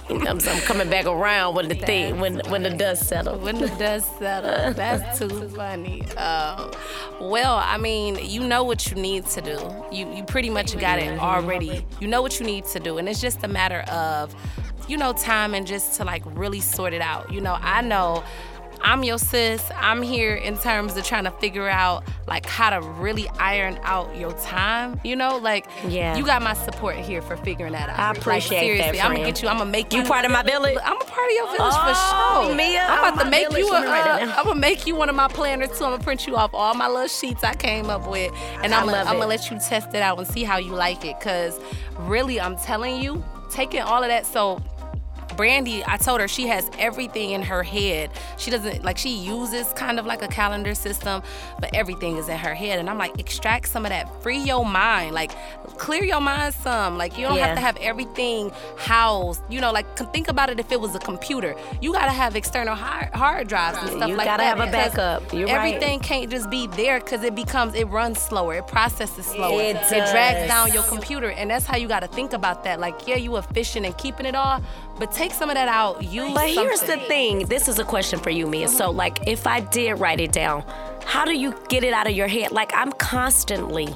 [0.10, 3.41] You know, I'm, I'm coming back around when the thing, when when the dust settles.
[3.41, 6.06] When the dust settles, that's too funny.
[6.17, 6.71] Um,
[7.19, 9.58] well, I mean, you know what you need to do.
[9.91, 11.86] You you pretty much got it already.
[11.99, 14.36] You know what you need to do, and it's just a matter of,
[14.88, 17.32] you know, time and just to like really sort it out.
[17.32, 18.23] You know, I know.
[18.84, 19.63] I'm your sis.
[19.78, 24.15] I'm here in terms of trying to figure out like how to really iron out
[24.17, 25.00] your time.
[25.04, 26.15] You know, like Yeah.
[26.17, 28.00] you got my support here for figuring that out.
[28.00, 29.48] I Like, appreciate that, seriously, I'm gonna get you.
[29.48, 30.02] I'm gonna make you.
[30.02, 30.78] You part of my village?
[30.84, 32.56] I'm a part of your village Oh, for sure.
[32.56, 33.74] Mia, I'm about to make you.
[33.74, 34.34] A, me uh.
[34.38, 35.86] I'm gonna make you one of my planners too.
[35.86, 38.32] I'm gonna print you off all my little sheets I came up with,
[38.63, 40.74] and I I'm, gonna, I'm gonna let you test it out and see how you
[40.74, 41.19] like it.
[41.22, 41.60] Cause
[42.00, 44.26] really, I'm telling you, taking all of that.
[44.26, 44.62] So
[45.34, 48.10] Brandy, I told her she has everything in her head.
[48.38, 51.22] She doesn't like she uses kind of like a calendar system,
[51.60, 52.80] but everything is in her head.
[52.80, 55.32] And I'm like, extract some of that, free your mind, like
[55.78, 56.98] clear your mind some.
[56.98, 57.48] Like you don't Yeah.
[57.48, 59.41] have to have everything housed.
[59.50, 61.56] You know, like think about it if it was a computer.
[61.82, 64.39] You gotta have external hard, hard drives and stuff You like that.
[64.39, 65.34] You gotta have a backup.
[65.34, 65.56] You're right.
[65.74, 69.78] everything can't just be there because it becomes it runs slower, it processes slower, It
[69.89, 72.80] drags down your computer, and that's how you got to think about that.
[72.80, 74.62] Like, yeah, you efficient and keeping it all,
[75.00, 76.03] but take some of that out.
[76.03, 76.33] Use.
[76.33, 77.45] But here's the thing.
[77.45, 78.67] This is a question for you, Mia.
[78.67, 80.63] So, like, if I did write it down,
[81.05, 82.51] how do you get it out of your head?
[82.51, 83.89] Like, I'm constantly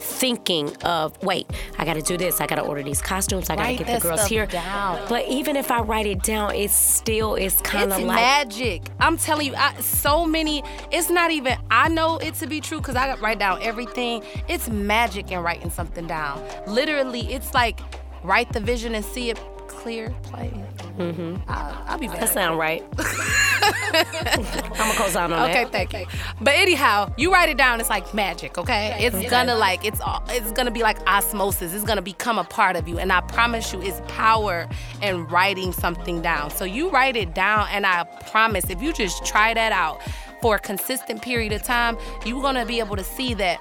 [0.00, 1.46] thinking of wait,
[1.78, 2.40] I got to do this.
[2.40, 3.48] I got to order these costumes.
[3.48, 4.44] I got to Write get the girls here.
[4.46, 5.00] down.
[5.08, 8.82] But even if I write it down, it still is kind of like magic.
[9.00, 10.62] I'm telling you, I, so many.
[10.90, 11.56] It's not even.
[11.70, 14.22] I know it to be true because I write down everything.
[14.48, 16.44] It's magic in writing something down.
[16.66, 17.80] Literally, it's like
[18.24, 19.38] write the vision and see it
[19.84, 20.08] clear.
[20.22, 20.50] Play.
[20.96, 21.36] Mm-hmm.
[21.46, 22.20] I'll, I'll be back.
[22.20, 22.82] that sound right.
[22.98, 24.42] I'm
[24.76, 25.72] gonna co-sign on Okay, that.
[25.72, 26.06] thank you.
[26.40, 27.80] But anyhow, you write it down.
[27.80, 28.56] It's like magic.
[28.56, 30.24] Okay, it's gonna like it's all.
[30.30, 31.74] It's gonna be like osmosis.
[31.74, 32.98] It's gonna become a part of you.
[32.98, 34.66] And I promise you, it's power
[35.02, 36.50] in writing something down.
[36.50, 40.00] So you write it down, and I promise, if you just try that out
[40.40, 43.58] for a consistent period of time, you're gonna be able to see that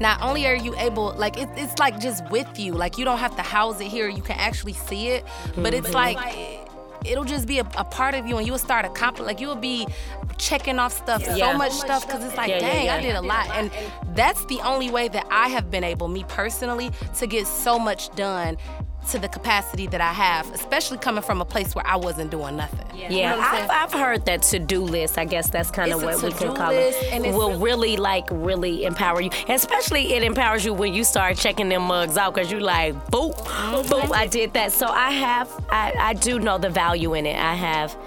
[0.00, 2.72] not only are you able like it, it's like just with you.
[2.72, 4.08] Like you don't have to house it here.
[4.08, 5.24] You can actually see it.
[5.56, 6.16] But it's mm-hmm.
[6.16, 6.66] like
[7.04, 9.86] it'll just be a, a part of you and you'll start accomplishing like you'll be
[10.38, 11.52] checking off stuff Yeah.
[11.52, 13.48] so much stuff because it's like Yeah, dang i did a lot.
[13.50, 13.70] And
[14.14, 18.14] that's the only way that i have been able me personally to get so much
[18.16, 18.56] done
[19.06, 22.56] to the capacity that i have especially coming from a place where i wasn't doing
[22.56, 23.70] nothing You Yeah, know I'm saying?
[23.70, 25.18] I've, I've heard that to-do list.
[25.18, 27.12] I guess that's kind of what we can call list, it.
[27.12, 29.30] and it's- will really like really empower you.
[29.48, 33.34] Especially it empowers you when you start checking them mugs out because you're like, boop,
[33.36, 33.92] Mm-hmm.
[33.92, 34.72] boop, I did that.
[34.72, 37.36] So I have, I, I do know the value in it.
[37.36, 37.98] I have a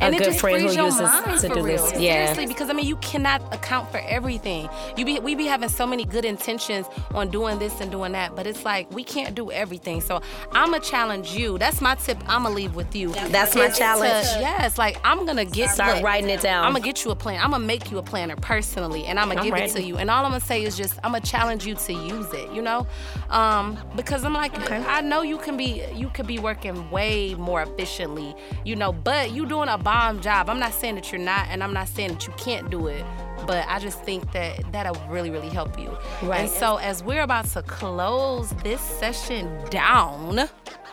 [0.00, 1.76] and it good just friend frees who your uses mind to for do real.
[1.76, 2.00] this.
[2.00, 2.26] Yeah.
[2.32, 4.68] Seriously, because I mean, you cannot account for everything.
[4.96, 8.34] You be we be having so many good intentions on doing this and doing that,
[8.36, 10.00] but it's like we can't do everything.
[10.00, 10.20] So
[10.52, 11.58] I'ma challenge you.
[11.58, 12.18] That's my tip.
[12.28, 13.10] I'ma leave with you.
[13.12, 14.26] That's my It's to- challenge.
[14.40, 16.64] yes, like I'm gonna get Start writing it down.
[16.64, 17.40] I'm gonna get you a plan.
[17.42, 19.96] I'm gonna make you a planner personally, and I'm gonna I'm give it to you.
[19.98, 22.50] And all I'm gonna say is just I'm gonna challenge you to use it.
[22.52, 22.86] You know,
[23.30, 27.62] um, because I'm like I know you can be you could be working way more
[27.62, 28.34] efficiently.
[28.64, 30.50] You know, but you doing a bomb job.
[30.50, 33.02] I'm not saying that you're not, and I'm not saying that you can't do it.
[33.46, 35.96] But I just think that that'll really, really help you.
[36.22, 36.40] Right.
[36.40, 40.40] And so as we're about to close this session down,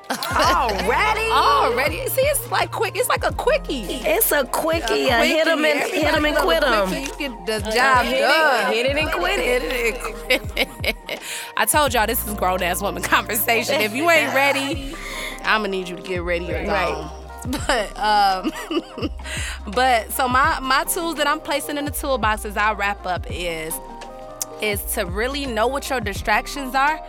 [0.10, 1.30] Already?
[1.32, 2.96] already see it's like quick.
[2.96, 3.82] It's like a quickie.
[3.84, 5.08] It's a quickie.
[5.10, 6.94] A hit 'em and hit 'em and quit 'em.
[6.94, 8.74] You get the job hit it, done.
[8.74, 9.62] hit it and quit it.
[9.62, 11.20] Hit it and quit it.
[11.58, 13.82] I told y'all this is grown ass woman conversation.
[13.82, 14.96] If you ain't ready,
[15.44, 17.25] I'm gonna need you to get ready or Right.
[17.68, 18.52] But um,
[19.68, 23.26] but so my my tools that I'm placing in the toolbox as I wrap up
[23.30, 23.74] is
[24.62, 27.00] is to really know what your distractions are.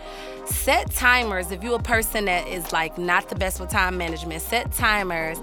[0.45, 4.41] Set timers if you're a person that is like not the best with time management.
[4.41, 5.39] Set timers.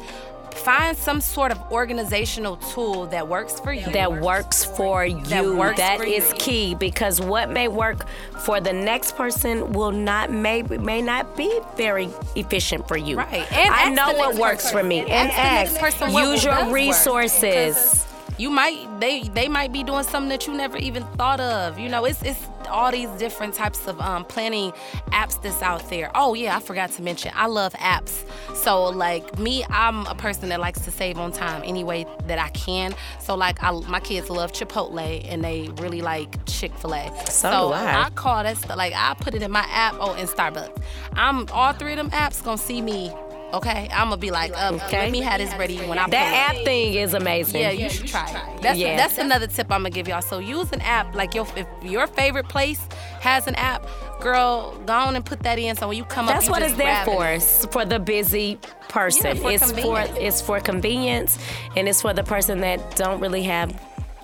[0.55, 3.91] Find some sort of organizational tool that works for you.
[3.93, 5.21] that works for you.
[5.25, 6.37] That works That for is you.
[6.39, 8.07] key because what may work
[8.41, 13.17] for the next person will not may may not be very efficient for you.
[13.19, 13.51] Right.
[13.53, 15.01] And I know what works for me.
[15.03, 15.13] person.
[15.13, 16.11] And Ask.
[16.13, 18.04] Use your resources.
[18.39, 21.79] You might they they might be doing something that you never even thought of.
[21.79, 24.73] You know, it's it's all these different types of um, planning
[25.13, 26.11] apps that's out there.
[26.15, 27.33] Oh yeah, I forgot to mention.
[27.35, 28.25] I love apps.
[28.57, 32.39] So like me, I'm a person that likes to save on time any way that
[32.39, 32.95] I can.
[33.21, 37.27] So like I, my kids love Chipotle and they really like Chick Fil A.
[37.31, 38.05] So do I.
[38.07, 39.95] I call that stuff like I put it in my app.
[39.99, 40.83] Oh, in Starbucks.
[41.15, 43.13] I'm all three of them apps gonna see me.
[43.55, 44.99] Okay, I'm gonna be like, um, Okay.
[44.99, 47.61] let me have this ready when I That app thing is amazing.
[47.61, 48.63] Yeah, you should try it.
[48.63, 48.97] That's Yeah.
[48.97, 50.23] that's another tip I'm gonna give y'all.
[50.23, 52.81] So use an app like your if your favorite place
[53.21, 53.87] has an app,
[54.21, 55.77] girl, go on and put that in.
[55.77, 57.27] So when you come up, That's what it's there for.
[57.29, 57.43] it.
[57.71, 59.37] For the busy person.
[59.37, 60.19] Yeah, for it's for convenience.
[60.21, 61.39] it's for convenience
[61.77, 63.73] and it's for the person that don't really have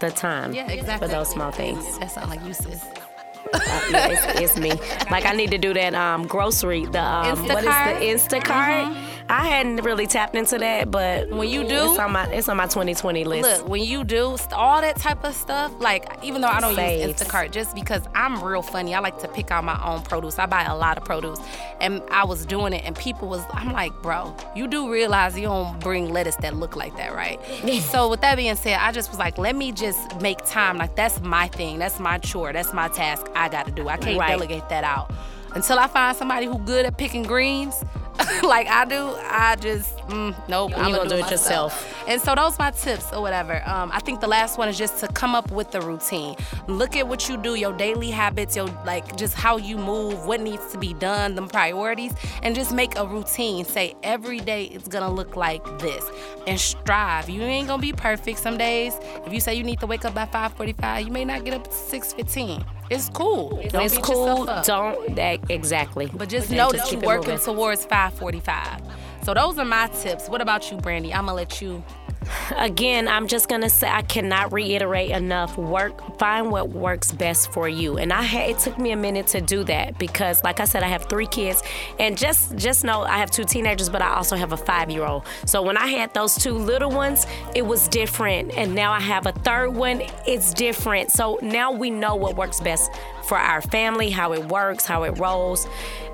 [0.01, 1.07] the time Yeah, exactly.
[1.07, 1.99] for those small things.
[1.99, 2.83] That sounds like you, sis.
[3.91, 4.71] Yeah, it's, it's me.
[5.11, 6.87] Like I need to do that um, grocery.
[6.87, 8.45] The um, what is the Instacart?
[8.45, 8.97] Instacart?
[9.31, 12.57] I hadn't really tapped into that, but When you do- it's on my it's on
[12.57, 13.61] my 2020 list.
[13.61, 17.07] Look, when you do all that type of stuff, like even though I don't Saves.
[17.07, 20.39] use Instacart, just because I'm real funny, I like to pick out my own produce.
[20.39, 21.39] I buy a lot of produce,
[21.81, 25.43] and I was doing it, and people was, I'm like, bro, you do realize you
[25.47, 27.39] don't bring lettuce that look like that, right?
[27.83, 30.77] so with that being said, I just was like, let me just make time.
[30.79, 33.27] Like that's my thing, that's my chore, that's my task.
[33.37, 33.89] I got to do.
[33.89, 34.29] I can't Right.
[34.31, 35.13] delegate that out
[35.55, 37.75] until I find somebody who good at picking greens.
[38.43, 40.73] like I do, I just mm, nope.
[40.77, 41.31] I'm gonna do it myself.
[41.31, 42.05] yourself.
[42.07, 43.63] And so those my tips or whatever.
[43.67, 46.37] Um, I think the last one is just to come up with the routine.
[46.67, 50.41] Look at what you do, your daily habits, your like just how you move, what
[50.41, 53.65] needs to be done, them priorities, and just make a routine.
[53.65, 56.05] Say every day it's gonna look like this,
[56.47, 57.31] and strive.
[57.31, 58.39] You ain't gonna be perfect.
[58.39, 61.45] Some days, if you say you need to wake up by 5:45, you may not
[61.45, 62.65] get up at 6:15.
[62.91, 63.51] It's cool.
[63.69, 64.47] Don't it's beat cool.
[64.65, 66.11] Don't that exactly.
[66.13, 68.83] But just know that you're working towards 545.
[69.23, 70.29] So those are my tips.
[70.29, 71.15] What about you, Brandy?
[71.15, 71.85] I'm gonna let you
[72.57, 75.57] again, I'm just gonna say I cannot reiterate enough.
[75.57, 77.99] Work, find what works best for you.
[77.99, 80.83] And I had, it took me a minute to do that because, like I said,
[80.83, 81.63] I have three kids,
[81.99, 85.05] and just just know I have two teenagers, but I also have a five year
[85.05, 85.25] old.
[85.47, 89.27] So when I had those two little ones, it was different, and now I have
[89.27, 90.03] a third one.
[90.27, 91.11] It's different.
[91.11, 92.91] So now we know what works best
[93.25, 95.67] for our family, how it works, how it rolls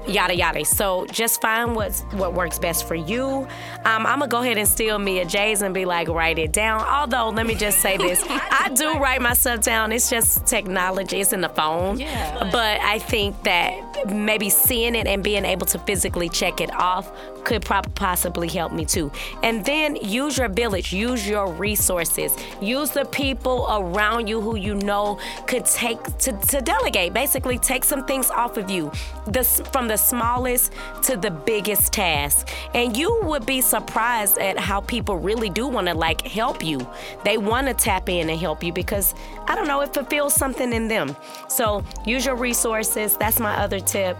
[0.08, 0.64] yada yada.
[0.64, 3.46] So just find what's what works best for you.
[3.84, 6.82] Um, I'm gonna go ahead and steal Mia J's and be like, write it down.
[6.82, 9.92] Although let me just say this, I do write my stuff down.
[9.92, 11.20] It's just technology.
[11.20, 11.98] It's in the phone.
[11.98, 12.48] Yeah.
[12.52, 17.10] But I think that maybe seeing it and being able to physically check it off
[17.46, 19.10] could possibly help me too.
[19.44, 24.74] And then use your village, use your resources, use the people around you who you
[24.74, 26.95] know could take to, to delegate.
[26.96, 28.90] Basically, take some things off of you,
[29.26, 30.72] this from the smallest
[31.02, 32.48] to the biggest task.
[32.74, 36.86] And you would be surprised at how people really do want to like help you.
[37.22, 39.14] They want to tap in and help you because
[39.46, 41.14] I don't know, it fulfills something in them.
[41.48, 43.16] So use your resources.
[43.16, 44.16] That's my other tip.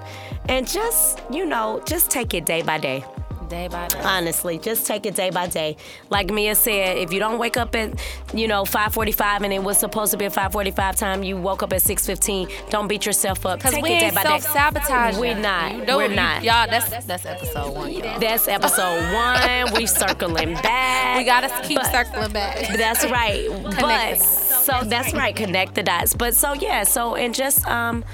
[0.49, 3.05] And just, you know, just take it day by day.
[3.49, 4.01] Day by day.
[4.03, 5.77] Honestly, just take it day by day.
[6.11, 7.95] Like Mia said, if you don't wake up at,
[8.35, 11.73] you know, 5:45 and it was supposed to be a 5:45 time, you woke up
[11.73, 12.49] at 6:15.
[12.71, 13.61] Don't beat yourself up.
[13.61, 14.29] Cause take we it day by day.
[14.41, 15.21] self-sabotaging.
[15.21, 15.87] We're not.
[15.87, 16.43] We're not.
[16.43, 17.93] Y'all, that's that's episode one.
[17.93, 18.19] Y'all.
[18.19, 19.73] That's episode one.
[19.75, 21.19] we circling back.
[21.19, 22.77] We gotta keep But- circling back.
[22.77, 23.49] That's right.
[23.81, 25.35] But so that's right.
[25.37, 26.15] Connect the dots.
[26.15, 26.83] But so yeah.
[26.85, 28.05] So and just um,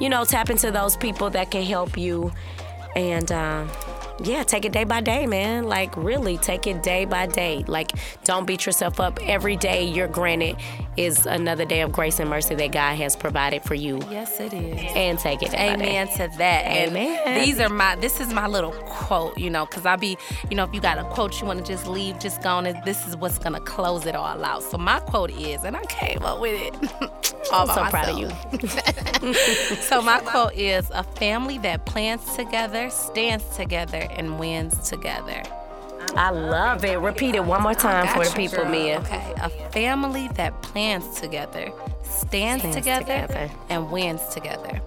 [0.00, 2.32] you know, tap into those people that can help you,
[2.96, 3.70] and um.
[4.22, 5.64] Yeah, take it day by day, man.
[5.64, 7.64] Like, really, take it day by day.
[7.66, 7.92] Like,
[8.24, 9.18] don't beat yourself up.
[9.22, 10.56] Every day you're granted
[10.96, 14.00] is another day of grace and mercy that God has provided for you.
[14.10, 14.78] Yes, it is.
[14.94, 15.90] And take it day by day.
[15.90, 16.66] Amen to that.
[16.66, 17.44] And Amen.
[17.44, 17.96] these are my.
[17.96, 19.38] This is my little quote.
[19.38, 20.18] You know, because I be.
[20.50, 22.66] You know, if you got a quote you want to just leave, just go on.
[22.66, 24.62] And this is what's gonna close it all out.
[24.62, 27.34] So my quote is, and I came up with it.
[27.52, 28.28] all I'm so proud of you.
[29.80, 35.42] So my quote is: A family that plans together, stands together, and wins together.
[36.16, 36.98] I love it.
[36.98, 38.70] Repeat it one more time for the people, girl.
[38.70, 38.98] Mia.
[39.00, 41.70] Okay, a family that plans together,
[42.02, 43.50] stands, Stands together, together.
[43.68, 44.80] and wins together.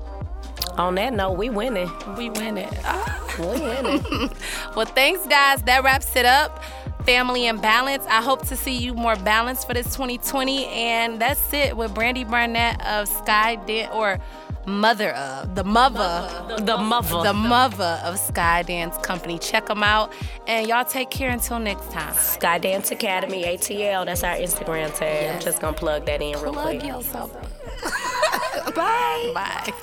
[0.77, 1.89] On that note, we win it.
[2.17, 2.73] We win it.
[2.83, 3.19] Ah.
[3.39, 4.31] We winning.
[4.75, 5.61] Well, thanks, guys.
[5.63, 6.63] That wraps it up.
[7.05, 8.05] Family and balance.
[8.07, 10.65] I hope to see you more balanced for this 2020.
[10.67, 14.19] And that's it with Brandy Barnett of Sky Dan or
[14.65, 17.21] mother of the mother, the mother.
[17.23, 19.37] the mother of Sky Dance Company.
[19.37, 20.13] Check them out.
[20.47, 22.13] And y'all take care until next time.
[22.15, 24.05] Sky Dance Academy ATL.
[24.05, 25.35] That's our Instagram tag.
[25.35, 26.85] I'm just gonna plug that in real Plug quick.
[26.85, 27.33] yourself.
[28.75, 29.31] Bye.
[29.33, 29.73] Bye.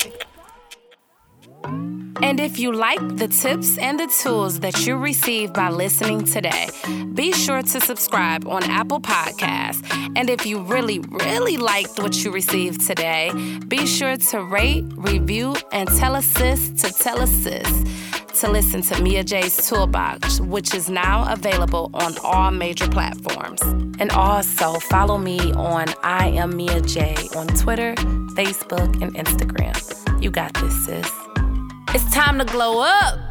[1.65, 6.69] And if you like the tips and the tools that you receive by listening today,
[7.15, 9.83] be sure to subscribe on Apple Podcasts.
[10.17, 13.31] And if you really, really liked what you received today,
[13.69, 17.85] be sure to rate, review, and tell a sis to tell a sis
[18.41, 23.61] to listen to Mia J's Toolbox, which is now available on all major platforms.
[23.99, 27.95] And also follow me on I am Mia J on Twitter,
[28.35, 30.23] Facebook, and Instagram.
[30.23, 31.30] You got this, sis.
[31.93, 33.30] It's time to glow up.